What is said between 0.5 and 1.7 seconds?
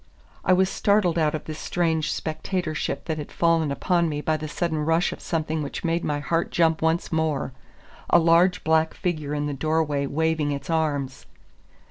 was startled out of this